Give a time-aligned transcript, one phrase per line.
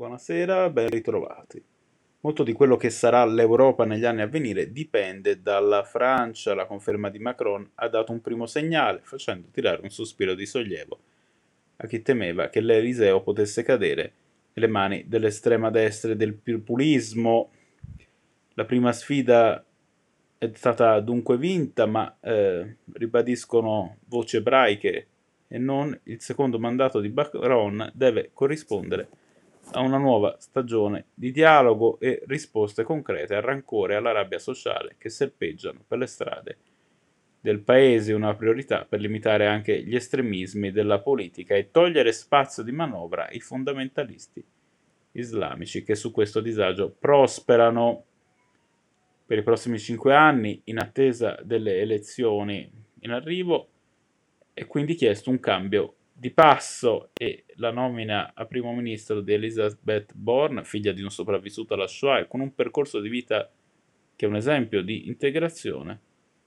[0.00, 1.62] Buonasera, ben ritrovati.
[2.20, 6.54] Molto di quello che sarà l'Europa negli anni a venire dipende dalla Francia.
[6.54, 10.98] La conferma di Macron ha dato un primo segnale, facendo tirare un sospiro di sollievo
[11.76, 14.12] a chi temeva che l'Eliseo potesse cadere
[14.54, 17.50] nelle mani dell'estrema destra e del populismo.
[18.54, 19.62] La prima sfida
[20.38, 25.06] è stata dunque vinta, ma eh, ribadiscono voci ebraiche
[25.46, 29.19] e non il secondo mandato di Macron deve corrispondere
[29.72, 34.96] a una nuova stagione di dialogo e risposte concrete al rancore e alla rabbia sociale
[34.98, 36.58] che serpeggiano per le strade
[37.40, 42.72] del paese, una priorità per limitare anche gli estremismi della politica e togliere spazio di
[42.72, 44.44] manovra ai fondamentalisti
[45.12, 48.04] islamici che su questo disagio prosperano.
[49.26, 52.68] Per i prossimi cinque anni in attesa delle elezioni
[53.00, 53.68] in arrivo
[54.52, 60.12] è quindi chiesto un cambio di passo e la nomina a primo ministro di Elizabeth
[60.14, 63.48] Bourne, figlia di un sopravvissuto alla Shoah e con un percorso di vita
[64.16, 66.00] che è un esempio di integrazione,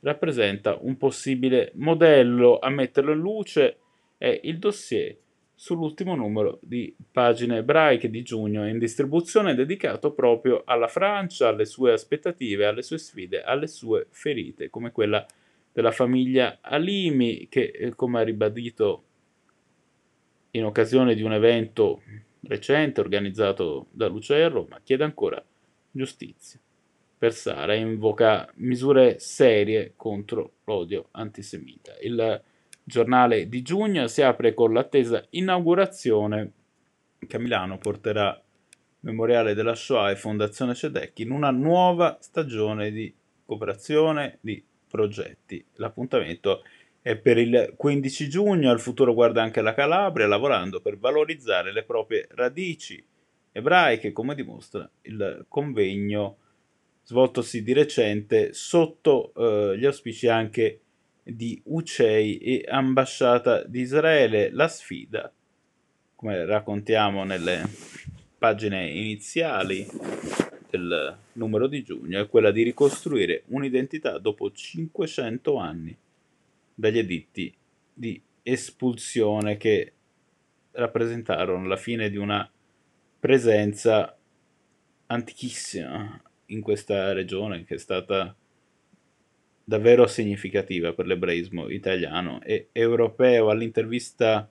[0.00, 3.78] rappresenta un possibile modello a metterlo in luce
[4.18, 5.16] è il dossier
[5.54, 11.92] sull'ultimo numero di pagine ebraiche di giugno in distribuzione dedicato proprio alla Francia, alle sue
[11.92, 15.26] aspettative, alle sue sfide, alle sue ferite, come quella
[15.72, 19.04] della famiglia Alimi che, eh, come ha ribadito
[20.52, 22.02] in occasione di un evento
[22.42, 25.42] recente organizzato da Lucerro, ma chiede ancora
[25.90, 26.58] giustizia
[27.18, 31.96] per Sara e invoca misure serie contro l'odio antisemita.
[32.00, 32.40] Il
[32.84, 36.52] giornale di giugno si apre con l'attesa inaugurazione
[37.26, 38.40] che a Milano porterà
[39.00, 43.12] Memoriale della Shoah e Fondazione Cedecchi in una nuova stagione di
[43.44, 45.64] cooperazione, di progetti.
[45.74, 50.98] L'appuntamento è e per il 15 giugno il futuro guarda anche la Calabria, lavorando per
[50.98, 53.02] valorizzare le proprie radici
[53.52, 56.36] ebraiche, come dimostra il convegno
[57.04, 60.80] svoltosi di recente sotto eh, gli auspici anche
[61.22, 64.50] di UCEI e ambasciata di Israele.
[64.50, 65.32] La sfida,
[66.14, 67.62] come raccontiamo nelle
[68.36, 69.86] pagine iniziali
[70.68, 75.96] del numero di giugno, è quella di ricostruire un'identità dopo 500 anni
[76.78, 77.52] dagli editti
[77.92, 79.94] di espulsione che
[80.70, 82.48] rappresentarono la fine di una
[83.18, 84.16] presenza
[85.06, 88.34] antichissima in questa regione che è stata
[89.64, 93.50] davvero significativa per l'ebraismo italiano e europeo.
[93.50, 94.48] All'intervista,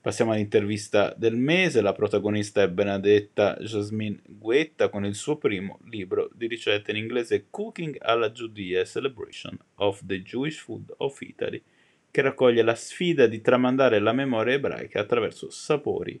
[0.00, 6.30] passiamo all'intervista del mese, la protagonista è Benedetta Jasmine Guetta con il suo primo libro
[6.32, 11.62] di ricette in inglese Cooking alla Giudia Celebration of the Jewish Food of Italy,
[12.10, 16.18] che raccoglie la sfida di tramandare la memoria ebraica attraverso sapori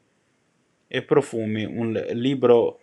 [0.86, 2.80] e profumi, un libro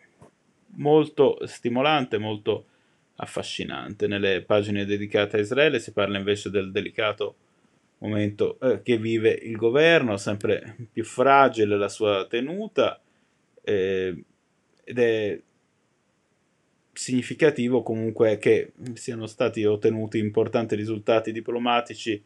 [0.75, 2.65] molto stimolante, molto
[3.15, 4.07] affascinante.
[4.07, 7.35] Nelle pagine dedicate a Israele si parla invece del delicato
[7.99, 13.01] momento eh, che vive il governo, sempre più fragile la sua tenuta
[13.63, 14.23] eh,
[14.83, 15.41] ed è
[16.93, 22.23] significativo comunque che siano stati ottenuti importanti risultati diplomatici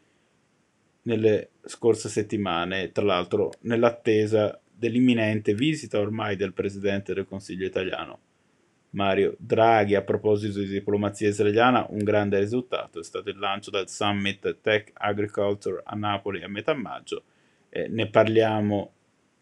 [1.02, 8.18] nelle scorse settimane, tra l'altro nell'attesa dell'imminente visita ormai del Presidente del Consiglio italiano.
[8.90, 13.88] Mario Draghi, a proposito di diplomazia israeliana, un grande risultato è stato il lancio del
[13.88, 17.22] Summit Tech Agriculture a Napoli a metà maggio.
[17.68, 18.92] Eh, ne parliamo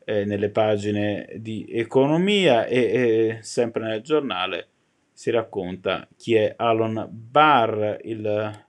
[0.04, 4.68] eh, nelle pagine di economia e eh, sempre nel giornale
[5.12, 8.66] si racconta chi è Alon Barr, il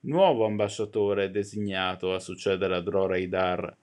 [0.00, 3.76] nuovo ambasciatore designato a succedere a Dror Eidar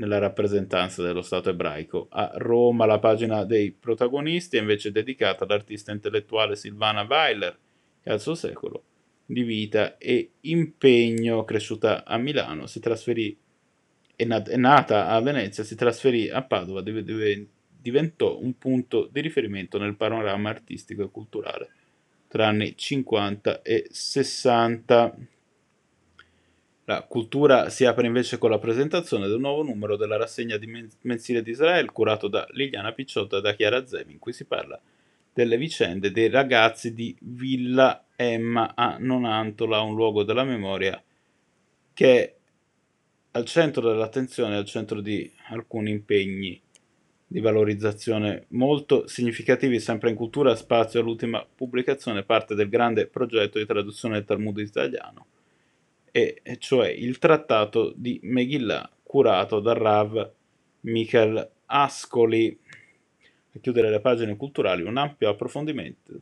[0.00, 2.08] nella rappresentanza dello Stato ebraico.
[2.10, 7.56] A Roma la pagina dei protagonisti è invece dedicata all'artista intellettuale Silvana Weiler
[8.02, 8.82] e al suo secolo
[9.26, 13.36] di vita e impegno cresciuta a Milano, si trasferì
[14.16, 17.04] è, nata a Venezia, si trasferì a Padova dove
[17.80, 21.70] diventò un punto di riferimento nel panorama artistico e culturale
[22.26, 25.16] tra anni 50 e 60.
[26.90, 31.40] La cultura si apre invece con la presentazione del nuovo numero della rassegna di mensile
[31.40, 34.76] di Israele curato da Liliana Picciotta e da Chiara Zemi, in cui si parla
[35.32, 41.00] delle vicende dei ragazzi di Villa Emma a Nonantola, un luogo della memoria
[41.94, 42.34] che è
[43.30, 46.60] al centro dell'attenzione, al centro di alcuni impegni
[47.24, 53.66] di valorizzazione molto significativi sempre in cultura, spazio all'ultima pubblicazione, parte del grande progetto di
[53.66, 55.26] traduzione del Talmud italiano,
[56.12, 60.30] e cioè il trattato di Megillah curato dal Rav
[60.80, 62.58] Michael Ascoli.
[63.52, 66.20] A chiudere le pagine culturali un ampio approfondimento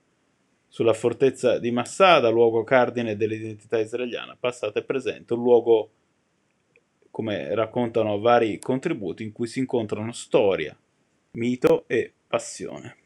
[0.69, 5.91] sulla fortezza di Massada, luogo cardine dell'identità israeliana, passata e presente, un luogo,
[7.11, 10.77] come raccontano vari contributi, in cui si incontrano storia,
[11.33, 12.98] mito e passione.